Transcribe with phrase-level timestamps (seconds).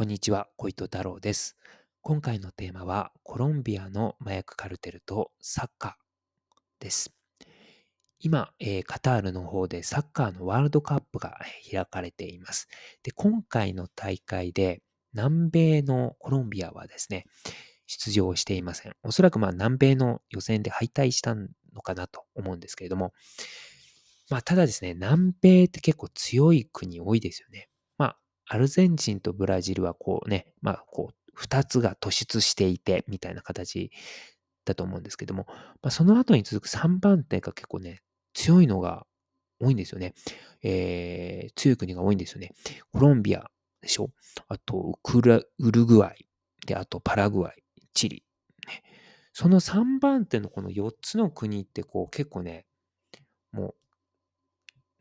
[0.00, 1.58] こんにちは、小糸太郎です。
[2.00, 7.12] 今回のテーマは、コロンビアの麻薬カルテルとサッカーです。
[8.18, 11.36] 今、えー、カタールの方でサッカーのワールドカップが
[11.70, 12.66] 開かれています。
[13.02, 14.80] で、今回の大会で
[15.12, 17.26] 南米のコロンビアはですね、
[17.86, 18.94] 出場していません。
[19.02, 21.48] おそらくまあ南米の予選で敗退したの
[21.82, 23.12] かなと思うんですけれども、
[24.30, 27.69] まあただですね、南米って結構強い国多いですよね。
[28.52, 33.92] アルゼンチンとブラジルはこうね、まあこう、二つが突出していて、みたいな形
[34.64, 38.02] だと思うんですけども、まあ、その後に続く3番手が結構ね、
[38.34, 39.06] 強いのが
[39.60, 40.14] 多いんですよね。
[40.64, 42.52] えー、強い国が多いんですよね。
[42.92, 43.48] コロンビア
[43.82, 44.10] でしょ
[44.48, 46.26] あとウルグアイ。
[46.66, 47.62] で、あとパラグアイ、
[47.94, 48.24] チリ。
[49.32, 52.66] その3番手のこの4つの国ってこう結構ね、
[53.52, 53.74] もう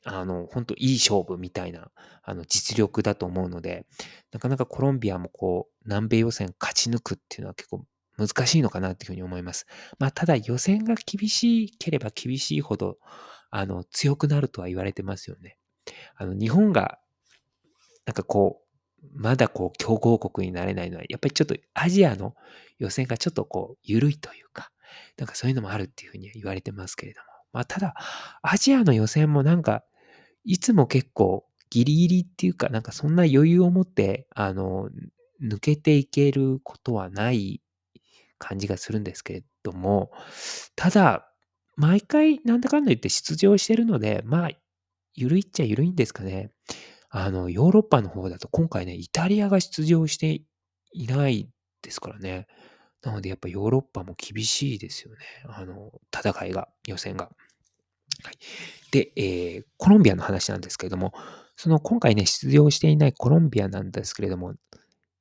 [0.06, 1.92] あの、本当いい勝負みたいな、
[2.24, 3.86] あの、実力だと思うので、
[4.32, 7.86] なかなかコロンビアもこう、南米予選勝ち抜くっていうのは結構
[8.18, 9.66] 難しいのかなっていうふうに思います。
[9.98, 12.98] まあ、ただ予選が厳しければ厳しいほど、
[13.50, 15.58] あの、強くなるとは言われてますよね。
[16.16, 17.00] あの、日本が、
[18.06, 18.70] なんかこう、
[19.14, 22.36] まだこう、強豪国になれないのは、やっぱりちょっとアジアの
[22.78, 24.72] 予選がちょっとこう、緩いというか、
[25.18, 27.26] なんかそういうのもあるっていうふうには言われてますけれども。
[27.52, 27.96] まあ、ただ、
[28.42, 29.84] アジアの予選もなんか、
[30.44, 34.90] いつも結構ギリギリっていうか、なんかそんな余裕を持って、あの、
[35.42, 37.62] 抜けていけることはない
[38.38, 40.12] 感じがするんですけれども、
[40.76, 41.32] ただ、
[41.76, 44.50] 毎回なんだかんだ言って出場してるので、まあ、
[45.14, 46.52] 緩いっちゃ緩いんですかね。
[47.10, 50.42] あの、ヨーロッパの方だと今回ね、イタリアが出場して
[50.92, 51.50] いない
[51.82, 52.48] ですからね。
[53.02, 55.20] なのでやっぱヨーロッパも厳しいですよね。
[55.46, 57.26] あの、戦いが、予選が。
[58.24, 58.38] はい、
[58.92, 61.14] で、えー、コロンビアの話なんですけれども、
[61.56, 64.56] その今回ね、出場していないコロンビアなんですけれども、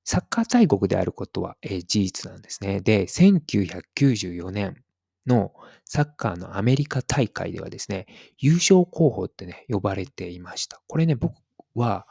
[0.05, 2.81] サッカー大国であることは、えー、事実なんですね。
[2.81, 4.83] で、1994年
[5.27, 5.53] の
[5.85, 8.07] サッカーのアメリカ大会ではですね、
[8.39, 10.81] 優勝候補ってね、呼ばれていました。
[10.87, 11.35] これね、僕
[11.75, 12.07] は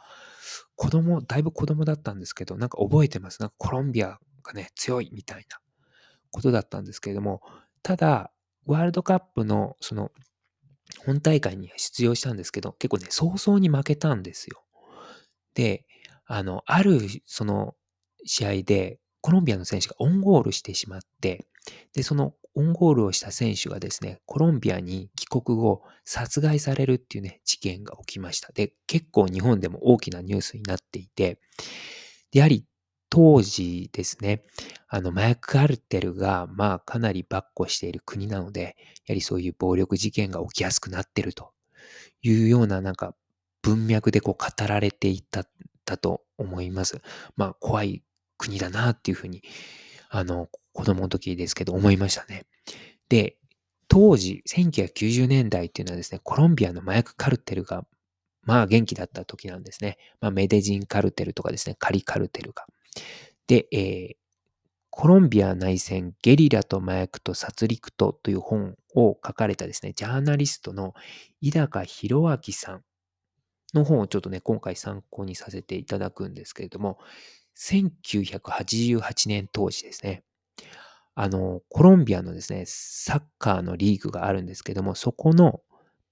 [0.76, 3.40] 子供、だいぶ子供だったんですけど、なんか覚えてます？
[3.40, 5.58] なんかコロンビアがね、強いみたいな
[6.30, 7.40] ことだったんですけれども、
[7.82, 8.30] ただ、
[8.66, 10.12] ワールドカップのその
[11.08, 14.62] 本大会に出場したんですけど、結構ね、早々に負けたんですよ。
[15.54, 15.86] で、
[16.26, 17.74] あの、あるその
[18.24, 21.46] 試合で、コロンビアの選手がオンゴールしてしまって、
[21.94, 28.52] で、そのオンゴールをした選手がですね、コロンビアに帰国後、殺害されるっていうね、事件が起きました。
[28.52, 31.40] で、結構日本でも大きなニュースになっていて、
[32.32, 32.64] やはり
[33.10, 34.44] 当時ですね、
[34.88, 38.76] あの、麻薬カルテルが、まあ、かなり跋扈している国なので、
[39.06, 41.52] やはりそういう暴力事件が起きやすくなってると
[42.22, 43.14] いうような、なんか、
[43.62, 45.44] 文脈でこう語られていた
[45.84, 47.00] だと思います。
[47.36, 48.02] まあ、怖い
[48.36, 49.42] 国だなっていうふうに、
[50.10, 52.46] あの、子供の時ですけど思いましたね。
[53.08, 53.36] で、
[53.88, 57.84] 当時、1990年代っていうのはですね、コロンビアの麻薬カルテルが、
[58.42, 59.98] まあ元気だった時なんですね。
[60.20, 62.66] まあメデジンカルテルとかですね、カリカルテルが。
[63.46, 64.16] で、えー、
[64.90, 70.94] コロンビア内戦、ゲリラと麻薬と殺戮とという本を書かれたですね、ジャーナリストの
[71.40, 72.82] 井高弘明さん
[73.74, 76.98] の本をちょっとね、今回参考にさせていただくんですけれども、
[77.56, 80.24] 1988年当時ですね、
[81.14, 85.60] あの、コロンビアのですね、サッカーのリーグがあるんですけども、そこの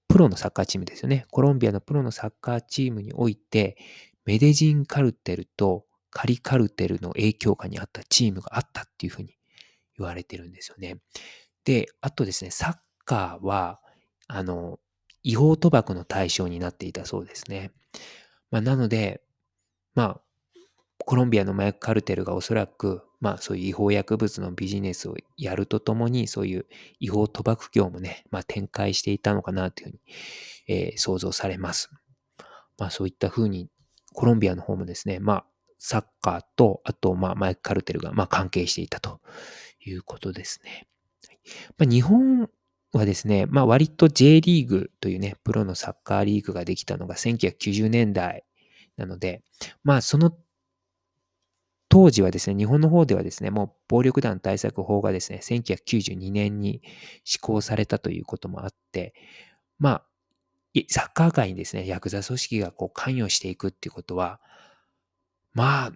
[0.07, 1.25] プロのサッカーチームですよね。
[1.31, 3.77] コロンビアのプロのサッカーチームにおいて、
[4.25, 9.37] メデジンカルテルとカリカルテルの影響下にあったチームがあったっていうふうに
[9.97, 10.99] 言われてるんですよね。
[11.65, 12.75] で、あとですね、サッ
[13.05, 13.79] カーは、
[14.27, 14.79] あの、
[15.23, 17.71] 違法賭博の対象になっていたそうですね。
[18.51, 19.21] まあ、なので、
[19.95, 20.21] まあ、
[20.99, 26.65] コロンビアの麻薬カルテルがおそらく、まあそういう違法薬物のビジネスをやるとともに、そういう
[26.99, 29.99] 違法賭博業もね、まあ展開していたのかなというふうに、
[30.67, 31.89] えー、想像されます。
[32.77, 33.69] まあそういったふうに、
[34.13, 35.45] コロンビアの方もですね、まあ
[35.77, 39.21] サッカーと、あと、まあ、マイク・カルテルが、まあ、関係していたと
[39.85, 40.87] いうことですね。
[41.77, 42.49] まあ、日本
[42.93, 48.45] はですね、まあ、割と J リーグというね、プロのサッカーリーグができたのが1990年代
[48.97, 49.43] なので、
[49.83, 50.35] まあ、その
[51.89, 56.81] 当時はですね、日本の方ではですね、もう暴力団対策法がですね、1992年に
[57.23, 59.13] 施行されたということもあって、
[59.79, 60.03] まあ、
[60.89, 64.39] サッカー界にですね、ヤクザ組織がこう関与していくっていうことは、
[65.57, 65.91] まあ、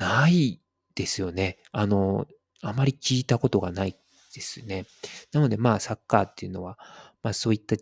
[0.00, 0.60] ない
[0.96, 1.58] ですよね。
[1.70, 2.26] あの、
[2.62, 3.96] あまり聞いたことがない
[4.34, 4.86] ですね。
[5.32, 6.76] なので、まあ、サッカーっていうのは、
[7.22, 7.76] まあ、そういった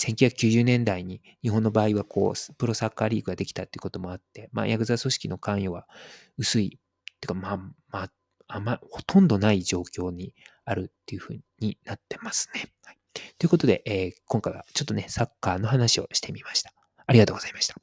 [0.00, 5.86] 1990年代に日本の場合はこう、プロサッカーリーグができたっていうこともあって、まあ、ヤクザ組織の関与は
[6.38, 6.78] 薄い、ってい
[7.24, 7.74] うか、まあ、ま
[8.04, 8.10] あ、
[8.48, 10.32] あま、ほとんどない状況に
[10.64, 12.72] あるっていうふうになってますね。
[12.82, 12.98] はい、
[13.38, 16.72] ということで、えー、今回はちょっとね、サッカーの話をしてみました。
[17.06, 17.76] ありがとうございました。